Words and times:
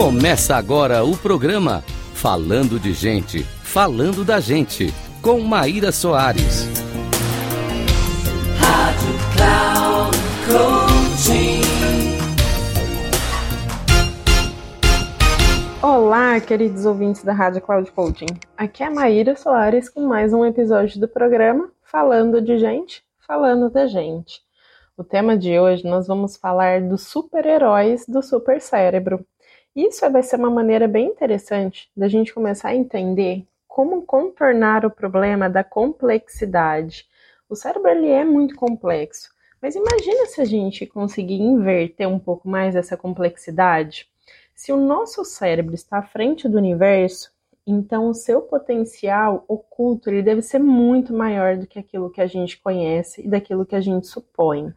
Começa 0.00 0.56
agora 0.56 1.04
o 1.04 1.14
programa 1.14 1.84
Falando 2.14 2.80
de 2.80 2.94
Gente, 2.94 3.42
Falando 3.42 4.24
da 4.24 4.40
Gente, 4.40 4.86
com 5.20 5.38
Maíra 5.40 5.92
Soares. 5.92 6.64
Rádio 8.58 9.14
Cloud 9.36 10.16
Coaching. 10.48 11.60
Olá, 15.82 16.40
queridos 16.40 16.86
ouvintes 16.86 17.22
da 17.22 17.34
Rádio 17.34 17.60
Cloud 17.60 17.92
Coaching. 17.92 18.38
Aqui 18.56 18.82
é 18.82 18.86
a 18.86 18.90
Maíra 18.90 19.36
Soares 19.36 19.90
com 19.90 20.00
mais 20.06 20.32
um 20.32 20.46
episódio 20.46 20.98
do 20.98 21.08
programa 21.08 21.70
Falando 21.82 22.40
de 22.40 22.58
Gente, 22.58 23.04
Falando 23.26 23.68
da 23.68 23.86
Gente. 23.86 24.40
O 24.96 25.04
tema 25.04 25.36
de 25.36 25.58
hoje 25.58 25.84
nós 25.84 26.06
vamos 26.06 26.38
falar 26.38 26.80
dos 26.80 27.06
super-heróis 27.06 28.06
do 28.06 28.22
super 28.22 28.62
cérebro. 28.62 29.26
Isso 29.74 30.08
vai 30.10 30.22
ser 30.22 30.36
uma 30.36 30.50
maneira 30.50 30.88
bem 30.88 31.06
interessante 31.06 31.88
da 31.96 32.08
gente 32.08 32.34
começar 32.34 32.70
a 32.70 32.74
entender 32.74 33.46
como 33.68 34.02
contornar 34.02 34.84
o 34.84 34.90
problema 34.90 35.48
da 35.48 35.62
complexidade. 35.62 37.06
O 37.48 37.54
cérebro 37.54 37.88
ele 37.88 38.08
é 38.08 38.24
muito 38.24 38.56
complexo, 38.56 39.30
mas 39.62 39.76
imagina 39.76 40.26
se 40.26 40.40
a 40.40 40.44
gente 40.44 40.86
conseguir 40.86 41.40
inverter 41.40 42.08
um 42.08 42.18
pouco 42.18 42.48
mais 42.48 42.74
essa 42.74 42.96
complexidade. 42.96 44.08
Se 44.54 44.72
o 44.72 44.76
nosso 44.76 45.24
cérebro 45.24 45.74
está 45.74 45.98
à 45.98 46.02
frente 46.02 46.48
do 46.48 46.58
universo, 46.58 47.32
então 47.64 48.08
o 48.08 48.14
seu 48.14 48.42
potencial 48.42 49.44
oculto 49.46 50.10
ele 50.10 50.22
deve 50.22 50.42
ser 50.42 50.58
muito 50.58 51.14
maior 51.14 51.56
do 51.56 51.66
que 51.66 51.78
aquilo 51.78 52.10
que 52.10 52.20
a 52.20 52.26
gente 52.26 52.60
conhece 52.60 53.22
e 53.22 53.28
daquilo 53.28 53.64
que 53.64 53.76
a 53.76 53.80
gente 53.80 54.08
supõe. 54.08 54.74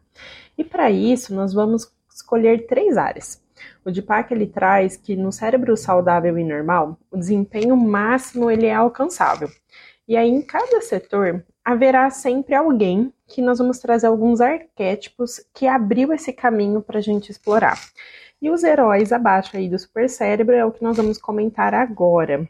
E 0.56 0.62
para 0.62 0.90
isso 0.90 1.34
nós 1.34 1.52
vamos 1.52 1.92
escolher 2.08 2.66
três 2.66 2.96
áreas. 2.96 3.43
O 3.84 3.90
DIPAC 3.90 4.32
ele 4.32 4.46
traz 4.46 4.96
que 4.96 5.14
no 5.16 5.30
cérebro 5.30 5.76
saudável 5.76 6.38
e 6.38 6.44
normal, 6.44 6.98
o 7.10 7.16
desempenho 7.16 7.76
máximo 7.76 8.50
ele 8.50 8.66
é 8.66 8.74
alcançável. 8.74 9.48
E 10.06 10.16
aí 10.16 10.28
em 10.28 10.42
cada 10.42 10.80
setor 10.80 11.44
haverá 11.64 12.10
sempre 12.10 12.54
alguém 12.54 13.12
que 13.26 13.40
nós 13.40 13.58
vamos 13.58 13.78
trazer 13.78 14.06
alguns 14.06 14.40
arquétipos 14.40 15.40
que 15.54 15.66
abriu 15.66 16.12
esse 16.12 16.32
caminho 16.32 16.82
para 16.82 16.98
a 16.98 17.02
gente 17.02 17.30
explorar. 17.30 17.78
E 18.40 18.50
os 18.50 18.62
heróis 18.62 19.12
abaixo 19.12 19.56
aí 19.56 19.68
do 19.68 19.78
supercérebro 19.78 20.54
é 20.54 20.64
o 20.64 20.70
que 20.70 20.82
nós 20.82 20.96
vamos 20.96 21.16
comentar 21.16 21.72
agora. 21.72 22.48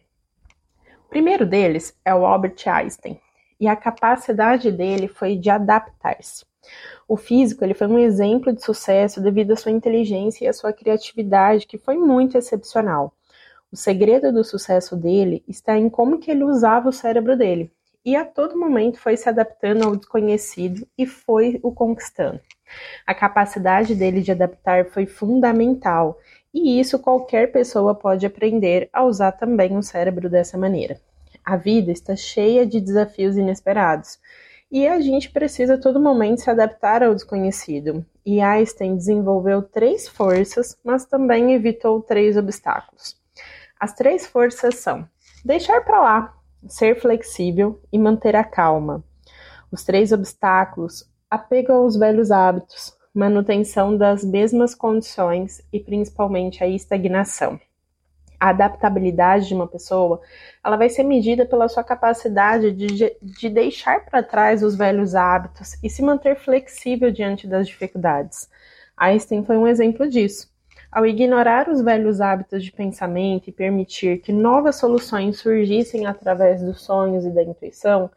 O 1.07 1.09
primeiro 1.09 1.47
deles 1.47 1.97
é 2.05 2.13
o 2.13 2.27
Albert 2.27 2.57
Einstein, 2.67 3.21
e 3.61 3.69
a 3.69 3.77
capacidade 3.77 4.73
dele 4.73 5.07
foi 5.07 5.37
de 5.37 5.49
adaptar-se. 5.49 6.45
O 7.07 7.17
físico 7.17 7.65
ele 7.65 7.75
foi 7.75 7.87
um 7.87 7.99
exemplo 7.99 8.53
de 8.53 8.63
sucesso 8.63 9.21
devido 9.21 9.53
à 9.53 9.57
sua 9.57 9.73
inteligência 9.73 10.45
e 10.45 10.49
à 10.49 10.53
sua 10.53 10.73
criatividade, 10.73 11.67
que 11.67 11.79
foi 11.79 11.97
muito 11.97 12.39
excepcional. 12.39 13.13
O 13.71 13.77
segredo 13.77 14.33
do 14.33 14.45
sucesso 14.45 14.97
dele 14.97 15.43
está 15.49 15.77
em 15.77 15.89
como 15.91 16.19
que 16.19 16.31
ele 16.31 16.45
usava 16.45 16.89
o 16.89 16.93
cérebro 16.93 17.37
dele, 17.37 17.73
e 18.05 18.15
a 18.15 18.25
todo 18.25 18.59
momento 18.59 19.01
foi 19.01 19.17
se 19.17 19.29
adaptando 19.29 19.85
ao 19.85 19.97
desconhecido 19.97 20.87
e 20.97 21.07
foi 21.07 21.59
o 21.63 21.73
conquistando. 21.73 22.41
A 23.07 23.15
capacidade 23.15 23.95
dele 23.95 24.21
de 24.21 24.31
adaptar 24.31 24.87
foi 24.87 25.07
fundamental, 25.07 26.19
e 26.53 26.79
isso 26.79 26.99
qualquer 26.99 27.51
pessoa 27.51 27.95
pode 27.95 28.25
aprender 28.25 28.89
a 28.93 29.05
usar 29.05 29.33
também 29.33 29.77
o 29.77 29.83
cérebro 29.83 30.31
dessa 30.31 30.57
maneira. 30.57 31.01
A 31.45 31.57
vida 31.57 31.91
está 31.91 32.15
cheia 32.15 32.65
de 32.65 32.81
desafios 32.81 33.37
inesperados, 33.37 34.19
e 34.75 34.89
a 34.89 35.01
gente 35.01 35.31
precisa 35.31 35.75
a 35.75 35.79
todo 35.79 36.01
momento 36.01 36.41
se 36.41 36.51
adaptar 36.51 37.01
ao 37.01 37.15
desconhecido. 37.15 38.05
E 38.27 38.41
Einstein 38.41 38.97
desenvolveu 38.97 39.63
três 39.63 40.09
forças, 40.09 40.77
mas 40.85 41.05
também 41.05 41.53
evitou 41.53 42.03
três 42.03 42.37
obstáculos. 42.37 43.17
As 43.79 43.95
três 43.95 44.27
forças 44.27 44.75
são 44.75 45.09
deixar 45.45 45.85
para 45.85 46.01
lá, 46.01 46.35
ser 46.67 47.01
flexível 47.01 47.81
e 47.93 47.97
manter 47.97 48.35
a 48.35 48.43
calma. 48.43 49.05
Os 49.71 49.85
três 49.85 50.11
obstáculos: 50.11 51.09
apego 51.31 51.71
aos 51.71 51.97
velhos 51.97 52.33
hábitos, 52.33 52.99
manutenção 53.15 53.97
das 53.97 54.25
mesmas 54.25 54.75
condições 54.75 55.63
e 55.73 55.79
principalmente 55.79 56.65
a 56.65 56.67
estagnação 56.67 57.61
a 58.45 58.51
adaptabilidade 58.51 59.49
de 59.49 59.55
uma 59.55 59.67
pessoa, 59.67 60.21
ela 60.63 60.77
vai 60.77 60.91
ser 60.91 61.03
medida 61.03 61.47
pela 61.47 61.67
sua 61.67 61.83
capacidade 61.83 62.73
de, 62.73 63.17
de 63.23 63.49
deixar 63.49 64.05
para 64.05 64.23
trás 64.23 64.63
os 64.63 64.77
velhos 64.77 65.15
hábitos 65.15 65.83
e 65.83 65.89
se 65.89 66.03
manter 66.03 66.37
flexível 66.37 67.11
diante 67.11 67.47
das 67.47 67.67
dificuldades. 67.67 68.51
Einstein 68.95 69.47
foi 69.47 69.57
um 69.57 69.67
exemplo 69.67 70.07
disso. 70.07 70.53
Ao 70.93 71.07
ignorar 71.07 71.71
os 71.71 71.81
velhos 71.81 72.21
hábitos 72.21 72.63
de 72.63 72.71
pensamento 72.71 73.49
e 73.49 73.53
permitir 73.53 74.19
que 74.19 74.31
novas 74.31 74.77
soluções 74.77 75.39
surgissem 75.39 76.05
através 76.05 76.61
dos 76.61 76.83
sonhos 76.83 77.25
e 77.25 77.31
da 77.31 77.43
intuição, 77.43 78.11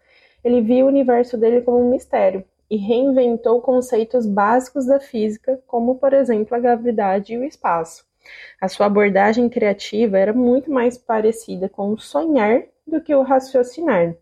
ele 0.44 0.60
viu 0.60 0.88
o 0.88 0.90
universo 0.90 1.38
dele 1.38 1.62
como 1.62 1.80
um 1.80 1.90
mistério 1.90 2.44
e 2.70 2.76
reinventou 2.76 3.62
conceitos 3.62 4.26
básicos 4.26 4.86
da 4.86 5.00
física, 5.00 5.58
como, 5.66 5.96
por 5.96 6.12
exemplo, 6.12 6.54
a 6.54 6.60
gravidade 6.60 7.34
e 7.34 7.38
o 7.38 7.46
espaço. 7.46 8.07
A 8.60 8.68
sua 8.68 8.86
abordagem 8.86 9.50
criativa 9.50 10.18
era 10.18 10.34
muito 10.34 10.72
mais 10.72 10.98
parecida 10.98 11.70
com 11.70 11.92
o 11.92 12.00
sonhar 12.00 12.64
do 12.86 13.02
que 13.02 13.14
o 13.14 13.24
raciocinar. 13.24 14.16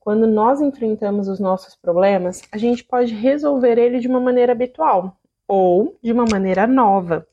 Quando 0.00 0.26
nós 0.26 0.60
enfrentamos 0.60 1.28
os 1.28 1.40
nossos 1.40 1.74
problemas, 1.74 2.42
a 2.52 2.58
gente 2.58 2.84
pode 2.84 3.14
resolver 3.14 3.78
ele 3.78 3.98
de 3.98 4.06
uma 4.06 4.20
maneira 4.20 4.52
habitual 4.52 5.16
ou 5.48 5.96
de 6.02 6.12
uma 6.12 6.24
maneira 6.24 6.66
nova. 6.66 7.26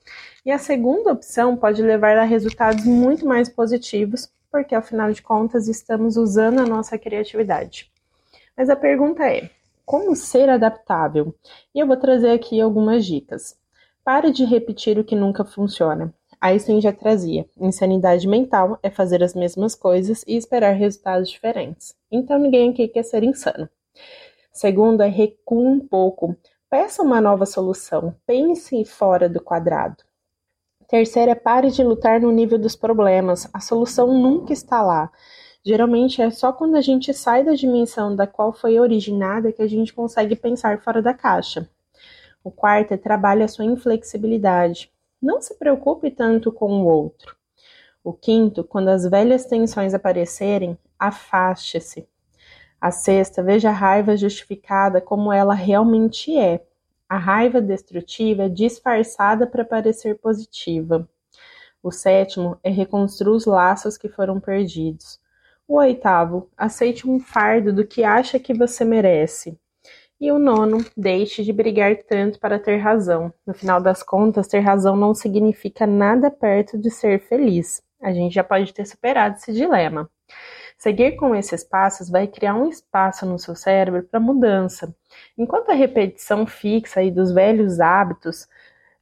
E 0.46 0.52
a 0.52 0.58
segunda 0.58 1.12
opção 1.12 1.56
pode 1.56 1.82
levar 1.82 2.18
a 2.18 2.24
resultados 2.24 2.84
muito 2.86 3.26
mais 3.26 3.48
positivos, 3.48 4.32
porque 4.52 4.76
afinal 4.76 5.12
de 5.12 5.22
contas 5.22 5.68
estamos 5.68 6.18
usando 6.18 6.60
a 6.60 6.66
nossa 6.66 6.98
criatividade. 6.98 7.92
Mas 8.58 8.70
a 8.70 8.76
pergunta 8.76 9.24
é: 9.24 9.50
como 9.86 10.16
ser 10.16 10.50
adaptável? 10.50 11.34
E 11.74 11.80
eu 11.80 11.88
vou 11.88 11.98
trazer 11.98 12.32
aqui 12.32 12.60
algumas 12.60 13.06
dicas. 13.06 13.58
Pare 14.04 14.32
de 14.32 14.44
repetir 14.44 15.00
o 15.00 15.04
que 15.04 15.16
nunca 15.16 15.46
funciona. 15.46 16.14
Einstein 16.42 16.82
já 16.82 16.92
trazia: 16.92 17.48
insanidade 17.58 18.28
mental 18.28 18.78
é 18.84 18.90
fazer 18.90 19.24
as 19.24 19.34
mesmas 19.34 19.76
coisas 19.76 20.26
e 20.28 20.36
esperar 20.36 20.74
resultados 20.74 21.30
diferentes. 21.30 21.96
Então 22.12 22.38
ninguém 22.38 22.72
aqui 22.72 22.88
quer 22.90 23.04
ser 23.04 23.24
insano. 23.24 23.70
Segundo 24.52 25.02
é 25.02 25.08
recue 25.08 25.66
um 25.66 25.80
pouco, 25.80 26.36
peça 26.70 27.02
uma 27.02 27.22
nova 27.22 27.46
solução, 27.46 28.14
pense 28.28 28.84
fora 28.84 29.30
do 29.30 29.42
quadrado. 29.42 30.04
Terceiro 30.90 31.32
é 31.32 31.36
pare 31.36 31.72
de 31.72 31.82
lutar 31.82 32.20
no 32.20 32.30
nível 32.30 32.60
dos 32.60 32.76
problemas. 32.76 33.50
A 33.54 33.62
solução 33.62 34.14
nunca 34.14 34.52
está 34.52 34.82
lá. 34.82 35.10
Geralmente 35.66 36.22
é 36.22 36.30
só 36.30 36.52
quando 36.52 36.76
a 36.76 36.82
gente 36.82 37.14
sai 37.14 37.46
da 37.46 37.54
dimensão 37.54 38.14
da 38.14 38.28
qual 38.28 38.52
foi 38.52 38.78
originada 38.78 39.54
que 39.54 39.62
a 39.62 39.68
gente 39.68 39.94
consegue 39.94 40.36
pensar 40.36 40.82
fora 40.82 41.02
da 41.02 41.14
caixa. 41.14 41.70
O 42.44 42.52
quarto 42.52 42.94
é 42.94 42.98
trabalhe 42.98 43.42
a 43.42 43.48
sua 43.48 43.64
inflexibilidade. 43.64 44.92
Não 45.22 45.42
se 45.42 45.58
preocupe 45.58 46.12
tanto 46.12 46.52
com 46.52 46.82
o 46.82 46.86
outro. 46.86 47.36
O 48.04 48.12
quinto, 48.12 48.66
quando 48.66 48.90
as 48.90 49.06
velhas 49.06 49.46
tensões 49.46 49.94
aparecerem, 49.94 50.78
afaste-se. 51.00 52.06
A 52.82 52.92
sexta, 52.92 53.42
veja 53.42 53.70
a 53.70 53.74
raiva 53.74 54.18
justificada 54.18 55.00
como 55.00 55.32
ela 55.32 55.54
realmente 55.54 56.38
é. 56.38 56.66
A 57.08 57.18
raiva 57.18 57.62
destrutiva 57.62 58.44
é 58.44 58.50
disfarçada 58.50 59.48
para 59.48 59.64
parecer 59.64 60.20
positiva. 60.20 61.08
O 61.82 61.92
sétimo 61.92 62.58
é 62.62 62.70
reconstruir 62.70 63.36
os 63.36 63.46
laços 63.46 63.98
que 63.98 64.10
foram 64.10 64.38
perdidos. 64.38 65.18
O 65.66 65.76
oitavo, 65.76 66.50
aceite 66.58 67.08
um 67.08 67.22
fardo 67.22 67.72
do 67.72 67.88
que 67.88 68.04
acha 68.04 68.38
que 68.38 68.54
você 68.54 68.84
merece. 68.84 69.58
E 70.24 70.32
o 70.32 70.40
nono, 70.40 70.78
deixe 70.96 71.44
de 71.44 71.52
brigar 71.52 71.98
tanto 72.08 72.40
para 72.40 72.58
ter 72.58 72.78
razão. 72.78 73.34
No 73.46 73.54
final 73.54 73.82
das 73.82 74.02
contas, 74.02 74.48
ter 74.48 74.62
razão 74.62 74.96
não 74.96 75.14
significa 75.14 75.86
nada 75.86 76.32
perto 76.32 76.78
de 76.78 76.90
ser 76.90 77.20
feliz. 77.28 77.84
A 78.02 78.14
gente 78.14 78.34
já 78.34 78.42
pode 78.42 78.74
ter 78.74 78.86
superado 78.86 79.36
esse 79.36 79.52
dilema. 79.52 80.10
Seguir 80.78 81.18
com 81.18 81.36
esses 81.36 81.62
passos 81.62 82.10
vai 82.10 82.26
criar 82.26 82.56
um 82.56 82.70
espaço 82.70 83.26
no 83.26 83.38
seu 83.38 83.54
cérebro 83.54 84.04
para 84.04 84.18
mudança. 84.18 84.96
Enquanto 85.38 85.72
a 85.72 85.74
repetição 85.74 86.48
fixa 86.48 87.02
aí 87.02 87.12
dos 87.12 87.34
velhos 87.34 87.82
hábitos, 87.82 88.48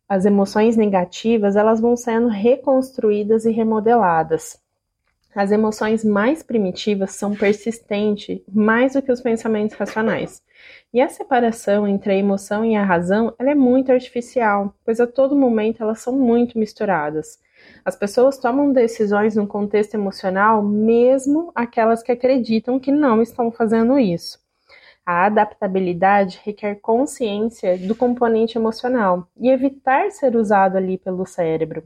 as 0.10 0.26
emoções 0.26 0.76
negativas, 0.76 1.56
elas 1.56 1.80
vão 1.80 1.96
sendo 1.96 2.30
reconstruídas 2.30 3.46
e 3.46 3.52
remodeladas. 3.52 4.60
As 5.34 5.52
emoções 5.52 6.04
mais 6.04 6.44
primitivas 6.44 7.12
são 7.12 7.34
persistentes 7.34 8.42
mais 8.52 8.94
do 8.94 9.02
que 9.02 9.12
os 9.12 9.22
pensamentos 9.22 9.78
racionais. 9.78 10.44
E 10.94 11.00
a 11.00 11.08
separação 11.08 11.88
entre 11.88 12.12
a 12.12 12.18
emoção 12.18 12.66
e 12.66 12.76
a 12.76 12.84
razão 12.84 13.34
ela 13.40 13.52
é 13.52 13.56
muito 13.56 13.92
artificial, 13.94 14.76
pois 14.84 15.00
a 15.00 15.08
todo 15.08 15.36
momento 15.36 15.82
elas 15.82 16.00
são 16.00 16.14
muito 16.14 16.60
misturadas. 16.60 17.40
As 17.86 17.96
pessoas 17.96 18.38
tomam 18.38 18.74
decisões 18.74 19.36
no 19.36 19.48
contexto 19.48 19.94
emocional, 19.94 20.62
mesmo 20.62 21.52
aquelas 21.56 22.04
que 22.04 22.12
acreditam 22.12 22.80
que 22.80 22.92
não 22.92 23.22
estão 23.22 23.52
fazendo 23.52 23.98
isso. 23.98 24.41
A 25.04 25.26
adaptabilidade 25.26 26.40
requer 26.44 26.76
consciência 26.76 27.76
do 27.76 27.96
componente 27.96 28.56
emocional 28.56 29.28
e 29.36 29.50
evitar 29.50 30.12
ser 30.12 30.36
usado 30.36 30.78
ali 30.78 30.96
pelo 30.96 31.26
cérebro. 31.26 31.84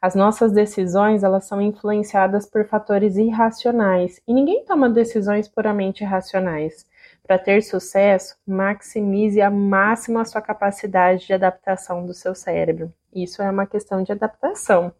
As 0.00 0.14
nossas 0.14 0.52
decisões, 0.52 1.24
elas 1.24 1.44
são 1.44 1.60
influenciadas 1.60 2.48
por 2.48 2.64
fatores 2.64 3.16
irracionais 3.16 4.20
e 4.28 4.32
ninguém 4.32 4.64
toma 4.64 4.88
decisões 4.88 5.48
puramente 5.48 6.04
racionais. 6.04 6.86
Para 7.26 7.36
ter 7.36 7.62
sucesso, 7.62 8.36
maximize 8.46 9.40
ao 9.40 9.52
máximo 9.52 10.20
a 10.20 10.24
sua 10.24 10.40
capacidade 10.40 11.26
de 11.26 11.32
adaptação 11.32 12.06
do 12.06 12.14
seu 12.14 12.34
cérebro. 12.34 12.92
Isso 13.12 13.42
é 13.42 13.50
uma 13.50 13.66
questão 13.66 14.04
de 14.04 14.12
adaptação. 14.12 14.92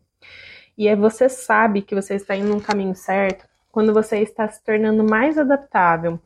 E 0.76 0.88
é 0.88 0.96
você 0.96 1.28
sabe 1.28 1.82
que 1.82 1.94
você 1.94 2.16
está 2.16 2.34
indo 2.34 2.54
no 2.54 2.60
caminho 2.60 2.94
certo 2.96 3.46
quando 3.70 3.94
você 3.94 4.18
está 4.18 4.48
se 4.48 4.62
tornando 4.62 5.04
mais 5.04 5.38
adaptável 5.38 6.18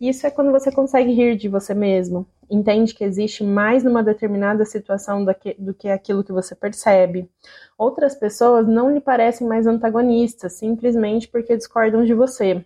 isso 0.00 0.26
é 0.26 0.30
quando 0.30 0.50
você 0.50 0.72
consegue 0.72 1.12
rir 1.12 1.36
de 1.36 1.48
você 1.48 1.72
mesmo, 1.72 2.26
entende 2.50 2.94
que 2.94 3.04
existe 3.04 3.44
mais 3.44 3.84
numa 3.84 4.02
determinada 4.02 4.64
situação 4.64 5.24
do 5.24 5.74
que, 5.74 5.88
aquilo 5.88 6.24
que 6.24 6.32
você 6.32 6.54
percebe. 6.54 7.30
Outras 7.78 8.14
pessoas 8.14 8.66
não 8.66 8.92
lhe 8.92 9.00
parecem 9.00 9.46
mais 9.46 9.66
antagonistas, 9.66 10.54
simplesmente 10.54 11.28
porque 11.28 11.56
discordam 11.56 12.04
de 12.04 12.12
você. 12.12 12.64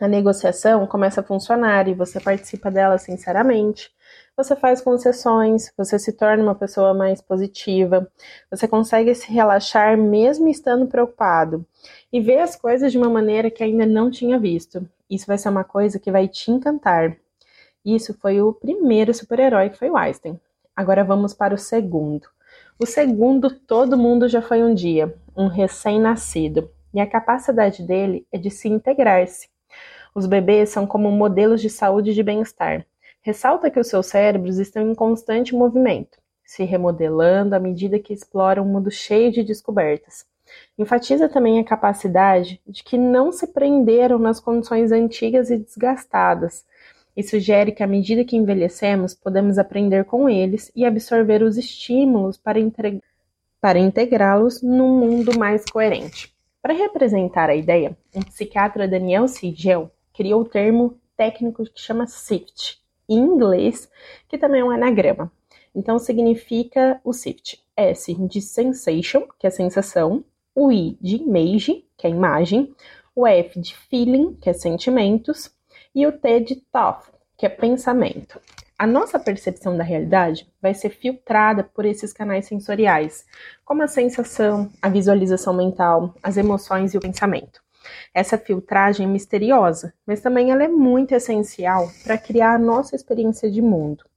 A 0.00 0.08
negociação 0.08 0.86
começa 0.86 1.20
a 1.20 1.24
funcionar 1.24 1.88
e 1.88 1.94
você 1.94 2.18
participa 2.20 2.70
dela 2.70 2.96
sinceramente. 2.98 3.90
Você 4.36 4.56
faz 4.56 4.80
concessões, 4.80 5.70
você 5.76 5.98
se 5.98 6.12
torna 6.12 6.42
uma 6.42 6.54
pessoa 6.54 6.94
mais 6.94 7.20
positiva, 7.20 8.10
você 8.50 8.66
consegue 8.66 9.14
se 9.14 9.30
relaxar 9.30 9.98
mesmo 9.98 10.48
estando 10.48 10.86
preocupado 10.86 11.66
e 12.10 12.20
ver 12.20 12.38
as 12.38 12.56
coisas 12.56 12.92
de 12.92 12.98
uma 12.98 13.10
maneira 13.10 13.50
que 13.50 13.62
ainda 13.62 13.84
não 13.84 14.10
tinha 14.10 14.38
visto. 14.38 14.86
Isso 15.10 15.26
vai 15.26 15.36
ser 15.36 15.48
uma 15.48 15.64
coisa 15.64 15.98
que 15.98 16.12
vai 16.12 16.28
te 16.28 16.52
encantar. 16.52 17.16
Isso 17.84 18.14
foi 18.14 18.40
o 18.40 18.52
primeiro 18.52 19.12
super-herói 19.12 19.70
que 19.70 19.78
foi 19.78 19.90
o 19.90 19.96
Einstein. 19.96 20.38
Agora 20.76 21.02
vamos 21.02 21.34
para 21.34 21.54
o 21.54 21.58
segundo. 21.58 22.28
O 22.78 22.86
segundo, 22.86 23.50
todo 23.50 23.98
mundo 23.98 24.28
já 24.28 24.40
foi 24.40 24.62
um 24.62 24.72
dia, 24.72 25.14
um 25.36 25.48
recém-nascido, 25.48 26.70
e 26.94 27.00
a 27.00 27.06
capacidade 27.06 27.82
dele 27.82 28.26
é 28.32 28.38
de 28.38 28.50
se 28.50 28.68
integrar-se. 28.68 29.48
Os 30.14 30.26
bebês 30.26 30.70
são 30.70 30.86
como 30.86 31.10
modelos 31.10 31.60
de 31.60 31.68
saúde 31.68 32.10
e 32.10 32.14
de 32.14 32.22
bem-estar. 32.22 32.86
Ressalta 33.20 33.70
que 33.70 33.78
os 33.78 33.88
seus 33.88 34.06
cérebros 34.06 34.58
estão 34.58 34.90
em 34.90 34.94
constante 34.94 35.54
movimento, 35.54 36.18
se 36.44 36.64
remodelando 36.64 37.54
à 37.54 37.58
medida 37.58 37.98
que 37.98 38.14
exploram 38.14 38.64
um 38.64 38.72
mundo 38.72 38.90
cheio 38.90 39.30
de 39.30 39.42
descobertas. 39.42 40.24
Enfatiza 40.78 41.28
também 41.28 41.58
a 41.58 41.64
capacidade 41.64 42.60
de 42.66 42.82
que 42.82 42.96
não 42.96 43.32
se 43.32 43.46
prenderam 43.46 44.18
nas 44.18 44.40
condições 44.40 44.92
antigas 44.92 45.50
e 45.50 45.56
desgastadas, 45.56 46.64
e 47.16 47.22
sugere 47.22 47.72
que 47.72 47.82
à 47.82 47.86
medida 47.86 48.24
que 48.24 48.36
envelhecemos, 48.36 49.14
podemos 49.14 49.58
aprender 49.58 50.04
com 50.04 50.28
eles 50.28 50.70
e 50.74 50.84
absorver 50.84 51.42
os 51.42 51.56
estímulos 51.56 52.36
para, 52.36 52.58
para 53.60 53.78
integrá-los 53.78 54.62
num 54.62 54.98
mundo 54.98 55.38
mais 55.38 55.64
coerente. 55.64 56.34
Para 56.62 56.74
representar 56.74 57.50
a 57.50 57.54
ideia, 57.54 57.96
o 58.14 58.24
psiquiatra 58.24 58.86
Daniel 58.86 59.26
Siegel 59.26 59.90
criou 60.14 60.42
o 60.42 60.48
termo 60.48 60.98
técnico 61.16 61.64
que 61.64 61.80
chama 61.80 62.06
SIFT, 62.06 62.78
em 63.08 63.18
inglês, 63.18 63.90
que 64.28 64.38
também 64.38 64.60
é 64.60 64.64
um 64.64 64.70
anagrama. 64.70 65.30
Então 65.74 65.98
significa 65.98 67.00
o 67.04 67.12
SIFT. 67.12 67.60
S 67.76 68.12
de 68.14 68.42
sensation, 68.42 69.26
que 69.38 69.46
é 69.46 69.50
sensação, 69.50 70.22
o 70.54 70.72
I 70.72 70.98
de 71.00 71.16
image, 71.16 71.84
que 71.96 72.06
é 72.06 72.10
imagem, 72.10 72.74
o 73.14 73.26
F 73.26 73.60
de 73.60 73.76
feeling, 73.76 74.34
que 74.34 74.50
é 74.50 74.52
sentimentos, 74.52 75.50
e 75.94 76.06
o 76.06 76.12
T 76.12 76.40
de 76.40 76.56
thought, 76.72 77.06
que 77.36 77.46
é 77.46 77.48
pensamento. 77.48 78.40
A 78.78 78.86
nossa 78.86 79.18
percepção 79.18 79.76
da 79.76 79.84
realidade 79.84 80.50
vai 80.60 80.72
ser 80.72 80.90
filtrada 80.90 81.62
por 81.62 81.84
esses 81.84 82.12
canais 82.12 82.46
sensoriais, 82.46 83.26
como 83.64 83.82
a 83.82 83.88
sensação, 83.88 84.70
a 84.80 84.88
visualização 84.88 85.52
mental, 85.52 86.14
as 86.22 86.36
emoções 86.36 86.94
e 86.94 86.96
o 86.96 87.00
pensamento. 87.00 87.60
Essa 88.14 88.38
filtragem 88.38 89.06
é 89.06 89.08
misteriosa, 89.08 89.92
mas 90.06 90.20
também 90.20 90.50
ela 90.50 90.64
é 90.64 90.68
muito 90.68 91.12
essencial 91.12 91.90
para 92.02 92.18
criar 92.18 92.54
a 92.54 92.58
nossa 92.58 92.96
experiência 92.96 93.50
de 93.50 93.60
mundo 93.60 94.09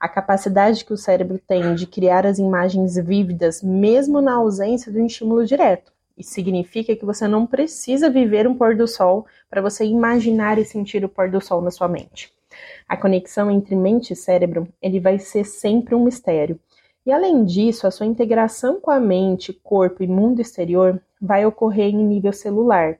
a 0.00 0.08
capacidade 0.08 0.84
que 0.84 0.92
o 0.92 0.96
cérebro 0.96 1.38
tem 1.38 1.74
de 1.74 1.86
criar 1.86 2.26
as 2.26 2.38
imagens 2.38 2.96
vívidas, 2.96 3.62
mesmo 3.62 4.20
na 4.20 4.34
ausência 4.34 4.92
do 4.92 5.00
estímulo 5.00 5.44
direto. 5.44 5.92
Isso 6.16 6.32
significa 6.32 6.96
que 6.96 7.04
você 7.04 7.28
não 7.28 7.46
precisa 7.46 8.10
viver 8.10 8.46
um 8.46 8.54
pôr 8.54 8.76
do 8.76 8.86
sol 8.86 9.26
para 9.48 9.62
você 9.62 9.84
imaginar 9.84 10.58
e 10.58 10.64
sentir 10.64 11.04
o 11.04 11.08
pôr 11.08 11.30
do 11.30 11.40
sol 11.40 11.60
na 11.60 11.70
sua 11.70 11.88
mente. 11.88 12.32
A 12.88 12.96
conexão 12.96 13.50
entre 13.50 13.76
mente 13.76 14.12
e 14.12 14.16
cérebro, 14.16 14.68
ele 14.82 14.98
vai 14.98 15.18
ser 15.18 15.44
sempre 15.44 15.94
um 15.94 16.04
mistério. 16.04 16.58
E 17.06 17.12
além 17.12 17.44
disso, 17.44 17.86
a 17.86 17.90
sua 17.90 18.06
integração 18.06 18.80
com 18.80 18.90
a 18.90 18.98
mente, 18.98 19.52
corpo 19.52 20.02
e 20.02 20.06
mundo 20.06 20.40
exterior 20.40 21.00
vai 21.20 21.46
ocorrer 21.46 21.94
em 21.94 22.04
nível 22.04 22.32
celular. 22.32 22.98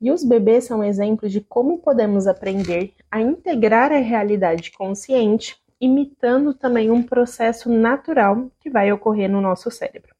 E 0.00 0.10
os 0.10 0.24
bebês 0.24 0.64
são 0.64 0.82
exemplos 0.82 1.30
de 1.30 1.40
como 1.40 1.78
podemos 1.78 2.26
aprender 2.26 2.94
a 3.10 3.20
integrar 3.20 3.92
a 3.92 3.98
realidade 3.98 4.70
consciente 4.70 5.59
imitando 5.80 6.52
também 6.52 6.90
um 6.90 7.02
processo 7.02 7.70
natural 7.70 8.50
que 8.60 8.68
vai 8.68 8.92
ocorrer 8.92 9.30
no 9.30 9.40
nosso 9.40 9.70
cérebro. 9.70 10.14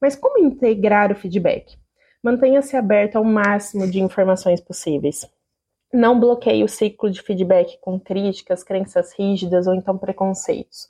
Mas 0.00 0.16
como 0.16 0.38
integrar 0.38 1.12
o 1.12 1.14
feedback? 1.14 1.76
Mantenha-se 2.22 2.76
aberto 2.76 3.16
ao 3.16 3.24
máximo 3.24 3.86
de 3.86 4.00
informações 4.00 4.60
possíveis. 4.60 5.28
Não 5.92 6.18
bloqueie 6.18 6.64
o 6.64 6.68
ciclo 6.68 7.10
de 7.10 7.22
feedback 7.22 7.78
com 7.80 8.00
críticas, 8.00 8.64
crenças 8.64 9.12
rígidas 9.16 9.66
ou 9.66 9.74
então 9.74 9.96
preconceitos. 9.96 10.88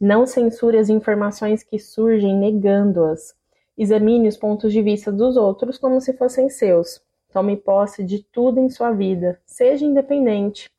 Não 0.00 0.26
censure 0.26 0.78
as 0.78 0.88
informações 0.88 1.62
que 1.62 1.78
surgem 1.78 2.36
negando-as. 2.36 3.34
Examine 3.76 4.28
os 4.28 4.36
pontos 4.36 4.72
de 4.72 4.80
vista 4.80 5.10
dos 5.10 5.36
outros 5.36 5.78
como 5.78 6.00
se 6.00 6.12
fossem 6.12 6.48
seus. 6.48 7.02
Tome 7.32 7.56
posse 7.56 8.04
de 8.04 8.22
tudo 8.22 8.60
em 8.60 8.68
sua 8.68 8.92
vida. 8.92 9.40
Seja 9.44 9.84
independente. 9.84 10.70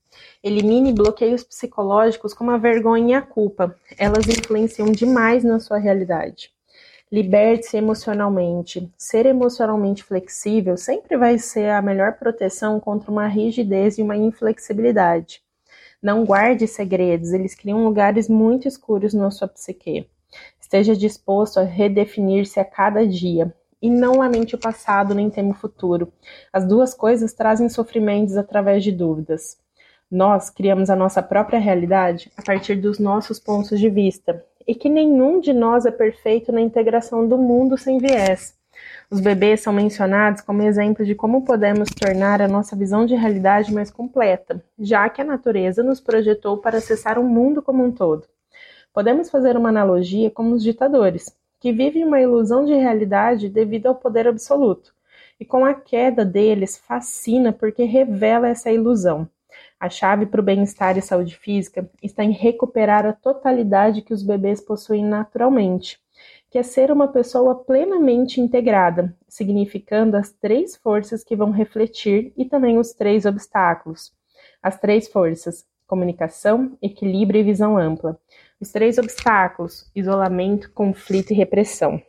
Elimine 0.43 0.93
bloqueios 0.93 1.43
psicológicos 1.43 2.33
como 2.33 2.51
a 2.51 2.57
vergonha 2.57 3.11
e 3.11 3.13
a 3.13 3.21
culpa. 3.21 3.75
Elas 3.97 4.27
influenciam 4.27 4.91
demais 4.91 5.43
na 5.43 5.59
sua 5.59 5.77
realidade. 5.77 6.51
Liberte-se 7.11 7.77
emocionalmente. 7.77 8.91
Ser 8.97 9.25
emocionalmente 9.25 10.03
flexível 10.03 10.75
sempre 10.75 11.15
vai 11.17 11.37
ser 11.37 11.69
a 11.69 11.81
melhor 11.81 12.13
proteção 12.13 12.79
contra 12.79 13.11
uma 13.11 13.27
rigidez 13.27 13.97
e 13.97 14.01
uma 14.01 14.17
inflexibilidade. 14.17 15.41
Não 16.01 16.25
guarde 16.25 16.67
segredos, 16.67 17.31
eles 17.31 17.55
criam 17.55 17.83
lugares 17.83 18.27
muito 18.27 18.67
escuros 18.67 19.13
na 19.13 19.31
sua 19.31 19.47
psique. 19.47 20.07
Esteja 20.59 20.95
disposto 20.95 21.59
a 21.59 21.63
redefinir-se 21.63 22.59
a 22.59 22.65
cada 22.65 23.07
dia. 23.07 23.53
E 23.81 23.89
não 23.89 24.17
lamente 24.17 24.55
o 24.55 24.59
passado 24.59 25.13
nem 25.13 25.29
teme 25.29 25.51
o 25.51 25.55
futuro. 25.55 26.11
As 26.51 26.67
duas 26.67 26.93
coisas 26.93 27.33
trazem 27.33 27.69
sofrimentos 27.69 28.35
através 28.35 28.83
de 28.83 28.91
dúvidas. 28.91 29.57
Nós 30.15 30.49
criamos 30.49 30.89
a 30.89 30.95
nossa 30.95 31.21
própria 31.21 31.59
realidade 31.59 32.31
a 32.37 32.41
partir 32.41 32.75
dos 32.75 32.99
nossos 32.99 33.37
pontos 33.37 33.77
de 33.77 33.89
vista 33.89 34.41
e 34.65 34.73
que 34.73 34.87
nenhum 34.87 35.41
de 35.41 35.51
nós 35.51 35.85
é 35.85 35.91
perfeito 35.91 36.53
na 36.53 36.61
integração 36.61 37.27
do 37.27 37.37
mundo 37.37 37.77
sem 37.77 37.97
viés. 37.97 38.57
Os 39.11 39.19
bebês 39.19 39.59
são 39.59 39.73
mencionados 39.73 40.39
como 40.39 40.61
exemplo 40.61 41.03
de 41.03 41.15
como 41.15 41.43
podemos 41.43 41.89
tornar 41.89 42.41
a 42.41 42.47
nossa 42.47 42.77
visão 42.77 43.05
de 43.05 43.13
realidade 43.13 43.73
mais 43.73 43.91
completa, 43.91 44.63
já 44.79 45.09
que 45.09 45.19
a 45.19 45.25
natureza 45.25 45.83
nos 45.83 45.99
projetou 45.99 46.59
para 46.59 46.77
acessar 46.77 47.19
o 47.19 47.23
mundo 47.25 47.61
como 47.61 47.83
um 47.83 47.91
todo. 47.91 48.23
Podemos 48.93 49.29
fazer 49.29 49.57
uma 49.57 49.67
analogia 49.67 50.31
como 50.31 50.55
os 50.55 50.63
ditadores, 50.63 51.35
que 51.59 51.73
vivem 51.73 52.05
uma 52.05 52.21
ilusão 52.21 52.63
de 52.63 52.73
realidade 52.73 53.49
devido 53.49 53.87
ao 53.87 53.95
poder 53.95 54.29
absoluto, 54.29 54.93
e 55.37 55.43
com 55.43 55.65
a 55.65 55.73
queda 55.73 56.23
deles 56.23 56.77
fascina 56.77 57.51
porque 57.51 57.83
revela 57.83 58.47
essa 58.47 58.71
ilusão. 58.71 59.27
A 59.85 59.89
chave 59.89 60.25
para 60.25 60.41
o 60.41 60.43
bem-estar 60.43 60.97
e 60.97 61.01
saúde 61.03 61.37
física 61.37 61.87
está 62.01 62.23
em 62.23 62.31
recuperar 62.31 63.05
a 63.05 63.13
totalidade 63.13 64.01
que 64.01 64.15
os 64.15 64.23
bebês 64.23 64.59
possuem 64.59 65.05
naturalmente, 65.05 65.99
que 66.49 66.57
é 66.57 66.63
ser 66.63 66.89
uma 66.91 67.07
pessoa 67.07 67.53
plenamente 67.53 68.41
integrada, 68.41 69.15
significando 69.27 70.17
as 70.17 70.31
três 70.31 70.75
forças 70.75 71.23
que 71.23 71.35
vão 71.35 71.51
refletir 71.51 72.33
e 72.35 72.45
também 72.45 72.79
os 72.79 72.93
três 72.93 73.27
obstáculos. 73.27 74.11
As 74.59 74.79
três 74.79 75.07
forças: 75.07 75.63
comunicação, 75.85 76.75
equilíbrio 76.81 77.41
e 77.41 77.43
visão 77.43 77.77
ampla. 77.77 78.19
Os 78.59 78.71
três 78.71 78.97
obstáculos: 78.97 79.87
isolamento, 79.95 80.71
conflito 80.71 81.29
e 81.29 81.35
repressão. 81.35 82.01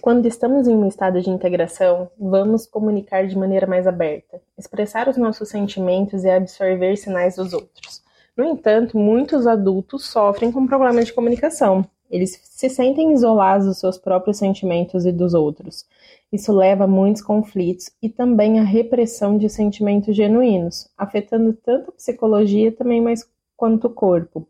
Quando 0.00 0.26
estamos 0.26 0.68
em 0.68 0.74
um 0.74 0.86
estado 0.86 1.20
de 1.20 1.30
integração, 1.30 2.10
vamos 2.18 2.66
comunicar 2.66 3.26
de 3.26 3.36
maneira 3.36 3.66
mais 3.66 3.86
aberta, 3.86 4.40
expressar 4.56 5.08
os 5.08 5.16
nossos 5.16 5.48
sentimentos 5.48 6.24
e 6.24 6.30
absorver 6.30 6.96
sinais 6.96 7.36
dos 7.36 7.52
outros. 7.52 8.02
No 8.36 8.44
entanto, 8.44 8.96
muitos 8.96 9.46
adultos 9.46 10.06
sofrem 10.06 10.52
com 10.52 10.66
problemas 10.66 11.06
de 11.06 11.12
comunicação. 11.12 11.84
Eles 12.10 12.40
se 12.42 12.70
sentem 12.70 13.12
isolados 13.12 13.66
dos 13.66 13.78
seus 13.78 13.98
próprios 13.98 14.38
sentimentos 14.38 15.04
e 15.04 15.12
dos 15.12 15.34
outros. 15.34 15.84
Isso 16.32 16.52
leva 16.52 16.84
a 16.84 16.88
muitos 16.88 17.20
conflitos 17.20 17.90
e 18.02 18.08
também 18.08 18.60
à 18.60 18.62
repressão 18.62 19.36
de 19.36 19.48
sentimentos 19.48 20.14
genuínos, 20.14 20.88
afetando 20.96 21.52
tanto 21.52 21.90
a 21.90 21.92
psicologia 21.92 22.72
também 22.72 23.00
mais 23.00 23.28
quanto 23.56 23.88
o 23.88 23.90
corpo. 23.90 24.46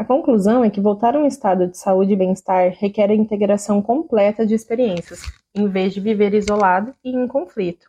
A 0.00 0.04
conclusão 0.06 0.64
é 0.64 0.70
que 0.70 0.80
voltar 0.80 1.14
a 1.14 1.18
um 1.18 1.26
estado 1.26 1.66
de 1.66 1.76
saúde 1.76 2.14
e 2.14 2.16
bem-estar 2.16 2.72
requer 2.72 3.10
a 3.10 3.14
integração 3.14 3.82
completa 3.82 4.46
de 4.46 4.54
experiências, 4.54 5.20
em 5.54 5.68
vez 5.68 5.92
de 5.92 6.00
viver 6.00 6.32
isolado 6.32 6.94
e 7.04 7.10
em 7.10 7.28
conflito. 7.28 7.86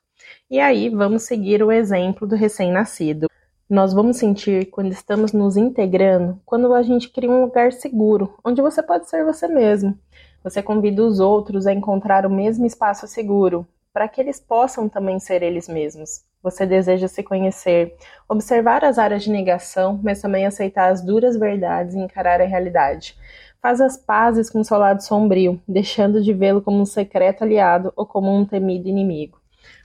E 0.50 0.60
aí 0.60 0.90
vamos 0.90 1.24
seguir 1.24 1.64
o 1.64 1.72
exemplo 1.72 2.28
do 2.28 2.36
recém-nascido. 2.36 3.28
Nós 3.70 3.94
vamos 3.94 4.18
sentir 4.18 4.66
quando 4.72 4.92
estamos 4.92 5.32
nos 5.32 5.56
integrando, 5.56 6.38
quando 6.46 6.74
a 6.74 6.84
gente 6.84 7.08
cria 7.08 7.32
um 7.32 7.46
lugar 7.46 7.72
seguro, 7.72 8.38
onde 8.44 8.62
você 8.62 8.84
pode 8.84 9.10
ser 9.10 9.24
você 9.24 9.48
mesmo. 9.48 9.98
Você 10.44 10.62
convida 10.62 11.02
os 11.02 11.22
outros 11.22 11.66
a 11.66 11.72
encontrar 11.72 12.26
o 12.26 12.30
mesmo 12.30 12.66
espaço 12.66 13.08
seguro, 13.08 13.66
para 13.94 14.10
que 14.10 14.20
eles 14.20 14.38
possam 14.38 14.90
também 14.90 15.18
ser 15.18 15.42
eles 15.44 15.70
mesmos. 15.70 16.26
Você 16.44 16.66
deseja 16.66 17.08
se 17.08 17.22
conhecer, 17.22 17.96
observar 18.28 18.84
as 18.84 18.98
áreas 18.98 19.24
de 19.24 19.30
negação, 19.30 20.00
mas 20.04 20.22
também 20.22 20.46
aceitar 20.46 20.92
as 20.92 21.02
duras 21.02 21.38
verdades 21.38 21.94
e 21.94 22.00
encarar 22.00 22.42
a 22.42 22.46
realidade. 22.46 23.16
Faz 23.62 23.80
as 23.80 23.96
pazes 23.96 24.50
com 24.50 24.64
seu 24.64 24.78
lado 24.78 25.04
sombrio, 25.04 25.62
deixando 25.68 26.22
de 26.22 26.34
vê-lo 26.34 26.62
como 26.62 26.82
um 26.82 26.86
secreto 26.86 27.44
aliado 27.44 27.94
ou 27.96 28.08
como 28.08 28.36
um 28.36 28.44
temido 28.44 28.90
inimigo. 28.90 29.40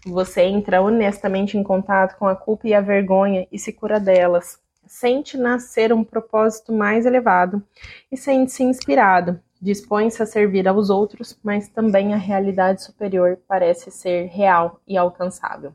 Você 0.07 0.45
entra 0.45 0.81
honestamente 0.81 1.59
em 1.59 1.63
contato 1.63 2.17
com 2.17 2.27
a 2.27 2.35
culpa 2.35 2.67
e 2.67 2.73
a 2.73 2.81
vergonha 2.81 3.47
e 3.53 3.59
se 3.59 3.73
cura 3.73 4.01
delas. 4.01 4.59
Sente 4.87 5.37
nascer 5.37 5.93
um 5.93 6.05
propósito 6.05 6.73
mais 6.73 7.05
elevado 7.05 7.63
e 8.11 8.17
sente-se 8.17 8.63
inspirado. 8.63 9.39
Dispõe-se 9.61 10.23
a 10.23 10.27
servir 10.27 10.69
aos 10.69 10.91
outros, 10.91 11.39
mas 11.43 11.69
também 11.69 12.15
a 12.15 12.19
realidade 12.19 12.83
superior 12.83 13.39
parece 13.49 13.91
ser 13.91 14.27
real 14.27 14.81
e 14.87 14.97
alcançável. 14.97 15.75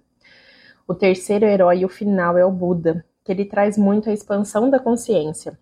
O 0.92 0.94
terceiro 0.94 1.46
herói 1.46 1.80
e 1.80 1.86
o 1.86 1.88
final 1.88 2.38
é 2.38 2.44
o 2.44 2.52
Buda, 2.52 3.06
que 3.24 3.32
ele 3.32 3.46
traz 3.46 3.78
muito 3.78 4.10
a 4.10 4.14
expansão 4.14 4.70
da 4.70 4.78
consciência. 4.78 5.58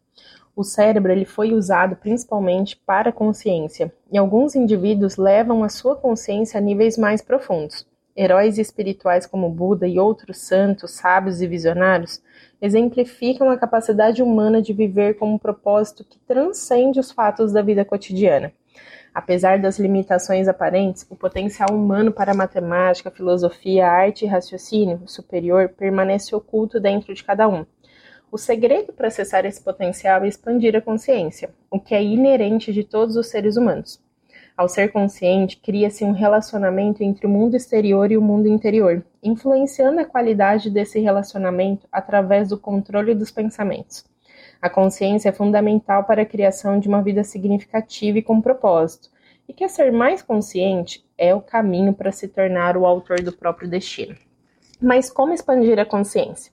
O 0.55 0.63
cérebro 0.63 1.11
ele 1.11 1.23
foi 1.23 1.53
usado 1.53 1.95
principalmente 1.95 2.75
para 2.75 3.11
a 3.11 3.13
consciência, 3.13 3.93
e 4.11 4.17
alguns 4.17 4.55
indivíduos 4.55 5.17
levam 5.17 5.63
a 5.63 5.69
sua 5.69 5.95
consciência 5.95 6.57
a 6.57 6.61
níveis 6.61 6.97
mais 6.97 7.21
profundos. 7.21 7.85
Heróis 8.17 8.57
espirituais 8.57 9.27
como 9.27 9.51
Buda 9.51 9.87
e 9.87 9.99
outros 9.99 10.39
santos, 10.39 10.93
sábios 10.93 11.43
e 11.43 11.47
visionários 11.47 12.19
exemplificam 12.59 13.51
a 13.51 13.57
capacidade 13.57 14.23
humana 14.23 14.63
de 14.63 14.73
viver 14.73 15.13
com 15.19 15.31
um 15.31 15.37
propósito 15.37 16.03
que 16.03 16.17
transcende 16.21 16.99
os 16.99 17.11
fatos 17.11 17.53
da 17.53 17.61
vida 17.61 17.85
cotidiana. 17.85 18.51
Apesar 19.13 19.59
das 19.59 19.79
limitações 19.79 20.47
aparentes, 20.47 21.05
o 21.09 21.15
potencial 21.15 21.69
humano 21.71 22.11
para 22.11 22.33
matemática, 22.33 23.09
filosofia, 23.09 23.87
arte 23.87 24.25
e 24.25 24.27
raciocínio 24.27 25.01
superior 25.07 25.69
permanece 25.69 26.35
oculto 26.35 26.79
dentro 26.79 27.13
de 27.13 27.23
cada 27.23 27.47
um. 27.47 27.65
O 28.31 28.37
segredo 28.37 28.93
para 28.93 29.07
acessar 29.07 29.45
esse 29.45 29.61
potencial 29.61 30.23
é 30.23 30.27
expandir 30.27 30.75
a 30.75 30.81
consciência, 30.81 31.49
o 31.71 31.79
que 31.79 31.95
é 31.95 32.03
inerente 32.03 32.71
de 32.71 32.83
todos 32.83 33.15
os 33.15 33.27
seres 33.27 33.57
humanos. 33.57 33.99
Ao 34.55 34.67
ser 34.67 34.91
consciente, 34.91 35.57
cria-se 35.57 36.03
um 36.03 36.11
relacionamento 36.11 37.01
entre 37.01 37.25
o 37.25 37.29
mundo 37.29 37.55
exterior 37.55 38.11
e 38.11 38.17
o 38.17 38.21
mundo 38.21 38.47
interior, 38.47 39.03
influenciando 39.23 40.01
a 40.01 40.05
qualidade 40.05 40.69
desse 40.69 40.99
relacionamento 40.99 41.87
através 41.91 42.49
do 42.49 42.59
controle 42.59 43.15
dos 43.15 43.31
pensamentos. 43.31 44.03
A 44.61 44.69
consciência 44.69 45.29
é 45.29 45.31
fundamental 45.31 46.03
para 46.03 46.23
a 46.23 46.25
criação 46.25 46.79
de 46.79 46.87
uma 46.87 47.01
vida 47.01 47.23
significativa 47.23 48.17
e 48.17 48.21
com 48.21 48.41
propósito, 48.41 49.09
e 49.47 49.53
quer 49.53 49.69
ser 49.69 49.91
mais 49.91 50.21
consciente 50.21 51.03
é 51.17 51.33
o 51.33 51.41
caminho 51.41 51.93
para 51.93 52.11
se 52.11 52.27
tornar 52.27 52.77
o 52.77 52.85
autor 52.85 53.21
do 53.21 53.31
próprio 53.31 53.69
destino. 53.69 54.15
Mas 54.81 55.09
como 55.09 55.33
expandir 55.33 55.79
a 55.79 55.85
consciência? 55.85 56.51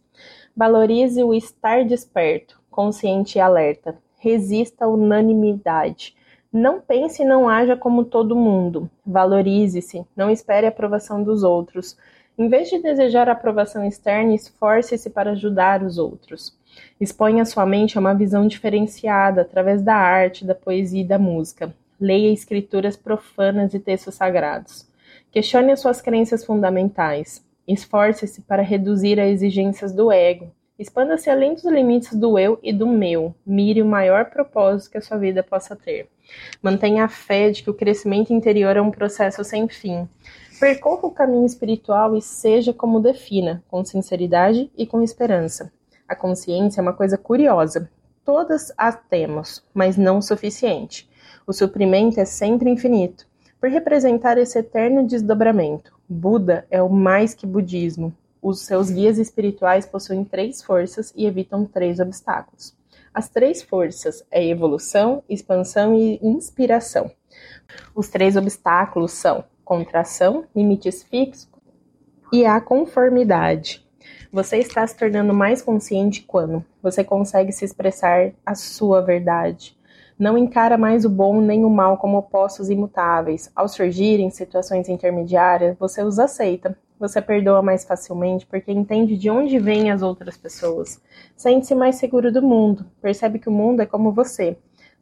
Valorize 0.56 1.22
o 1.22 1.34
estar 1.34 1.84
desperto, 1.84 2.58
consciente 2.70 3.36
e 3.36 3.40
alerta. 3.40 3.98
Resista 4.18 4.86
à 4.86 4.88
unanimidade. 4.88 6.16
Não 6.50 6.80
pense 6.80 7.22
e 7.22 7.26
não 7.26 7.48
haja 7.48 7.76
como 7.76 8.04
todo 8.04 8.34
mundo. 8.34 8.90
Valorize-se, 9.04 10.06
não 10.16 10.30
espere 10.30 10.64
a 10.64 10.70
aprovação 10.70 11.22
dos 11.22 11.42
outros. 11.42 11.96
Em 12.38 12.48
vez 12.48 12.70
de 12.70 12.78
desejar 12.78 13.28
aprovação 13.28 13.84
externa, 13.84 14.34
esforce-se 14.34 15.10
para 15.10 15.32
ajudar 15.32 15.82
os 15.82 15.98
outros. 15.98 16.55
Exponha 17.00 17.44
sua 17.44 17.66
mente 17.66 17.96
a 17.96 18.00
uma 18.00 18.14
visão 18.14 18.46
diferenciada 18.46 19.42
através 19.42 19.82
da 19.82 19.94
arte, 19.94 20.44
da 20.44 20.54
poesia 20.54 21.02
e 21.02 21.06
da 21.06 21.18
música. 21.18 21.74
Leia 22.00 22.32
escrituras 22.32 22.96
profanas 22.96 23.74
e 23.74 23.78
textos 23.78 24.14
sagrados. 24.14 24.86
Questione 25.30 25.72
as 25.72 25.80
suas 25.80 26.00
crenças 26.00 26.44
fundamentais. 26.44 27.44
Esforce-se 27.66 28.42
para 28.42 28.62
reduzir 28.62 29.20
as 29.20 29.28
exigências 29.28 29.92
do 29.92 30.10
ego. 30.12 30.50
Expanda-se 30.78 31.30
além 31.30 31.54
dos 31.54 31.64
limites 31.64 32.14
do 32.14 32.38
eu 32.38 32.58
e 32.62 32.72
do 32.72 32.86
meu. 32.86 33.34
Mire 33.46 33.80
o 33.80 33.86
maior 33.86 34.26
propósito 34.26 34.90
que 34.90 34.98
a 34.98 35.00
sua 35.00 35.16
vida 35.16 35.42
possa 35.42 35.74
ter. 35.74 36.08
Mantenha 36.62 37.04
a 37.04 37.08
fé 37.08 37.50
de 37.50 37.62
que 37.62 37.70
o 37.70 37.74
crescimento 37.74 38.32
interior 38.32 38.76
é 38.76 38.80
um 38.80 38.90
processo 38.90 39.42
sem 39.42 39.66
fim. 39.68 40.06
Percorra 40.60 41.06
o 41.06 41.10
caminho 41.10 41.46
espiritual 41.46 42.16
e 42.16 42.22
seja 42.22 42.72
como 42.72 43.00
defina, 43.00 43.62
com 43.68 43.84
sinceridade 43.84 44.70
e 44.76 44.86
com 44.86 45.02
esperança. 45.02 45.72
A 46.08 46.14
consciência 46.14 46.80
é 46.80 46.82
uma 46.82 46.92
coisa 46.92 47.18
curiosa. 47.18 47.90
Todas 48.24 48.72
a 48.76 48.92
temos, 48.92 49.64
mas 49.72 49.96
não 49.96 50.18
o 50.18 50.22
suficiente. 50.22 51.08
O 51.46 51.52
suprimento 51.52 52.18
é 52.18 52.24
sempre 52.24 52.68
infinito, 52.70 53.26
por 53.60 53.70
representar 53.70 54.36
esse 54.36 54.58
eterno 54.58 55.06
desdobramento. 55.06 55.92
Buda 56.08 56.66
é 56.70 56.82
o 56.82 56.88
mais 56.88 57.34
que 57.34 57.46
budismo. 57.46 58.12
Os 58.42 58.60
seus 58.60 58.90
guias 58.90 59.18
espirituais 59.18 59.86
possuem 59.86 60.24
três 60.24 60.62
forças 60.62 61.12
e 61.16 61.26
evitam 61.26 61.64
três 61.64 62.00
obstáculos. 62.00 62.76
As 63.14 63.28
três 63.28 63.62
forças 63.62 64.22
é 64.30 64.44
evolução, 64.44 65.22
expansão 65.28 65.94
e 65.94 66.18
inspiração. 66.22 67.10
Os 67.94 68.08
três 68.08 68.36
obstáculos 68.36 69.12
são 69.12 69.44
contração, 69.64 70.44
limites 70.54 71.02
fixos 71.02 71.48
e 72.32 72.44
a 72.44 72.60
conformidade. 72.60 73.85
Você 74.32 74.58
está 74.58 74.86
se 74.86 74.96
tornando 74.96 75.32
mais 75.32 75.62
consciente 75.62 76.22
quando 76.22 76.64
você 76.82 77.04
consegue 77.04 77.52
se 77.52 77.64
expressar 77.64 78.32
a 78.44 78.54
sua 78.54 79.00
verdade. 79.00 79.76
Não 80.18 80.36
encara 80.36 80.76
mais 80.76 81.04
o 81.04 81.10
bom 81.10 81.40
nem 81.40 81.64
o 81.64 81.70
mal 81.70 81.98
como 81.98 82.18
opostos 82.18 82.70
imutáveis. 82.70 83.50
Ao 83.54 83.68
surgirem 83.68 84.30
situações 84.30 84.88
intermediárias, 84.88 85.76
você 85.78 86.02
os 86.02 86.18
aceita. 86.18 86.76
Você 86.98 87.20
perdoa 87.20 87.60
mais 87.60 87.84
facilmente 87.84 88.46
porque 88.46 88.72
entende 88.72 89.16
de 89.16 89.28
onde 89.28 89.58
vêm 89.58 89.90
as 89.90 90.02
outras 90.02 90.36
pessoas. 90.36 91.00
Sente-se 91.36 91.74
mais 91.74 91.96
seguro 91.96 92.32
do 92.32 92.40
mundo. 92.40 92.86
Percebe 93.02 93.38
que 93.38 93.48
o 93.48 93.52
mundo 93.52 93.80
é 93.82 93.86
como 93.86 94.12
você 94.12 94.56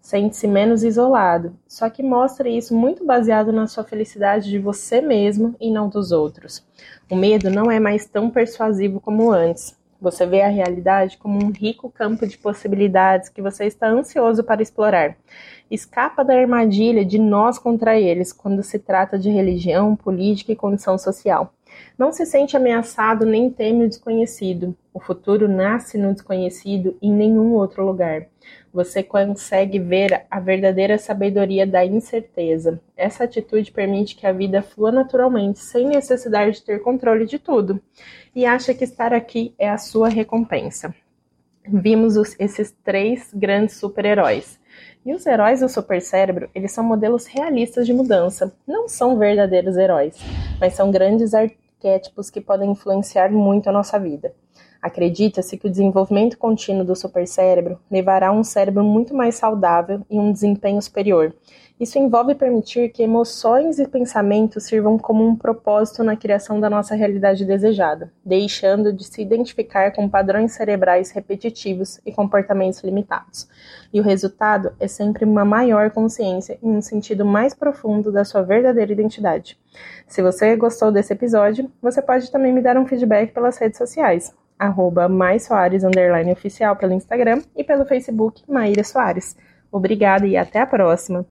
sente-se 0.04 0.46
menos 0.46 0.84
isolado, 0.84 1.56
só 1.66 1.88
que 1.88 2.02
mostra 2.02 2.46
isso 2.46 2.76
muito 2.76 3.06
baseado 3.06 3.50
na 3.50 3.66
sua 3.66 3.84
felicidade 3.84 4.50
de 4.50 4.58
você 4.58 5.00
mesmo 5.00 5.56
e 5.58 5.70
não 5.70 5.88
dos 5.88 6.12
outros. 6.12 6.62
O 7.10 7.16
medo 7.16 7.48
não 7.48 7.70
é 7.70 7.80
mais 7.80 8.04
tão 8.04 8.28
persuasivo 8.28 9.00
como 9.00 9.32
antes. 9.32 9.74
Você 9.98 10.26
vê 10.26 10.42
a 10.42 10.48
realidade 10.48 11.16
como 11.16 11.42
um 11.42 11.50
rico 11.50 11.90
campo 11.90 12.26
de 12.26 12.36
possibilidades 12.36 13.30
que 13.30 13.40
você 13.40 13.64
está 13.64 13.88
ansioso 13.88 14.44
para 14.44 14.60
explorar. 14.60 15.16
Escapa 15.70 16.22
da 16.22 16.38
armadilha 16.38 17.02
de 17.02 17.18
nós 17.18 17.58
contra 17.58 17.98
eles 17.98 18.30
quando 18.30 18.62
se 18.62 18.78
trata 18.78 19.18
de 19.18 19.30
religião, 19.30 19.96
política 19.96 20.52
e 20.52 20.56
condição 20.56 20.98
social. 20.98 21.54
Não 21.96 22.12
se 22.12 22.26
sente 22.26 22.54
ameaçado 22.54 23.24
nem 23.24 23.48
teme 23.48 23.86
o 23.86 23.88
desconhecido. 23.88 24.76
O 24.94 25.00
futuro 25.00 25.48
nasce 25.48 25.98
no 25.98 26.12
desconhecido 26.12 26.96
em 27.02 27.12
nenhum 27.12 27.54
outro 27.54 27.84
lugar. 27.84 28.28
Você 28.72 29.02
consegue 29.02 29.76
ver 29.76 30.24
a 30.30 30.38
verdadeira 30.38 30.96
sabedoria 30.98 31.66
da 31.66 31.84
incerteza. 31.84 32.80
Essa 32.96 33.24
atitude 33.24 33.72
permite 33.72 34.14
que 34.14 34.24
a 34.24 34.32
vida 34.32 34.62
flua 34.62 34.92
naturalmente, 34.92 35.58
sem 35.58 35.88
necessidade 35.88 36.58
de 36.58 36.62
ter 36.62 36.80
controle 36.80 37.26
de 37.26 37.40
tudo, 37.40 37.80
e 38.32 38.46
acha 38.46 38.72
que 38.72 38.84
estar 38.84 39.12
aqui 39.12 39.52
é 39.58 39.68
a 39.68 39.78
sua 39.78 40.08
recompensa. 40.08 40.94
Vimos 41.66 42.16
os, 42.16 42.38
esses 42.38 42.70
três 42.84 43.34
grandes 43.34 43.76
super-heróis. 43.76 44.60
E 45.04 45.12
os 45.12 45.26
heróis 45.26 45.58
do 45.58 45.68
supercérebro, 45.68 46.48
eles 46.54 46.70
são 46.70 46.84
modelos 46.84 47.26
realistas 47.26 47.84
de 47.84 47.92
mudança. 47.92 48.56
Não 48.64 48.88
são 48.88 49.18
verdadeiros 49.18 49.76
heróis, 49.76 50.16
mas 50.60 50.74
são 50.74 50.92
grandes 50.92 51.34
arquétipos 51.34 52.30
que 52.30 52.40
podem 52.40 52.70
influenciar 52.70 53.32
muito 53.32 53.68
a 53.68 53.72
nossa 53.72 53.98
vida. 53.98 54.32
Acredita-se 54.84 55.56
que 55.56 55.66
o 55.66 55.70
desenvolvimento 55.70 56.36
contínuo 56.36 56.84
do 56.84 56.94
supercérebro 56.94 57.78
levará 57.90 58.28
a 58.28 58.32
um 58.32 58.44
cérebro 58.44 58.84
muito 58.84 59.14
mais 59.14 59.34
saudável 59.34 60.02
e 60.10 60.20
um 60.20 60.30
desempenho 60.30 60.80
superior. 60.82 61.34
Isso 61.80 61.98
envolve 61.98 62.34
permitir 62.34 62.90
que 62.90 63.02
emoções 63.02 63.78
e 63.78 63.88
pensamentos 63.88 64.64
sirvam 64.64 64.98
como 64.98 65.26
um 65.26 65.34
propósito 65.34 66.04
na 66.04 66.14
criação 66.14 66.60
da 66.60 66.68
nossa 66.68 66.94
realidade 66.94 67.46
desejada, 67.46 68.12
deixando 68.22 68.92
de 68.92 69.04
se 69.04 69.22
identificar 69.22 69.90
com 69.90 70.06
padrões 70.06 70.52
cerebrais 70.52 71.10
repetitivos 71.12 71.98
e 72.04 72.12
comportamentos 72.12 72.84
limitados. 72.84 73.48
E 73.90 73.98
o 73.98 74.04
resultado 74.04 74.74
é 74.78 74.86
sempre 74.86 75.24
uma 75.24 75.46
maior 75.46 75.90
consciência 75.92 76.58
e 76.62 76.66
um 76.68 76.82
sentido 76.82 77.24
mais 77.24 77.54
profundo 77.54 78.12
da 78.12 78.22
sua 78.22 78.42
verdadeira 78.42 78.92
identidade. 78.92 79.58
Se 80.06 80.20
você 80.20 80.54
gostou 80.56 80.92
desse 80.92 81.14
episódio, 81.14 81.72
você 81.80 82.02
pode 82.02 82.30
também 82.30 82.52
me 82.52 82.60
dar 82.60 82.76
um 82.76 82.86
feedback 82.86 83.32
pelas 83.32 83.56
redes 83.56 83.78
sociais 83.78 84.30
arroba 84.64 85.08
mais 85.08 85.44
Soares, 85.44 85.84
underline 85.84 86.32
oficial 86.32 86.76
pelo 86.76 86.92
Instagram 86.92 87.42
e 87.56 87.62
pelo 87.62 87.84
Facebook 87.84 88.42
Maíra 88.48 88.84
Soares. 88.84 89.36
Obrigada 89.70 90.26
e 90.26 90.36
até 90.36 90.60
a 90.60 90.66
próxima! 90.66 91.26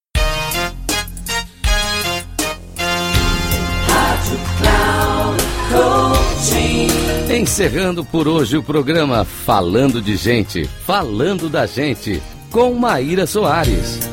Encerrando 7.30 8.06
por 8.06 8.28
hoje 8.28 8.58
o 8.58 8.63
programa 8.63 9.25
Falando 9.25 10.02
de 10.02 10.16
Gente, 10.16 10.66
Falando 10.66 11.50
da 11.50 11.66
Gente, 11.66 12.22
com 12.52 12.74
Maíra 12.74 13.25
Soares. 13.25 14.12